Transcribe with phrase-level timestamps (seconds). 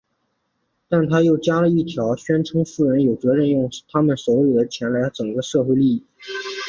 [0.89, 6.03] 但他又加一条宣称富人有责任用他们手里的钱来让整个社会受益。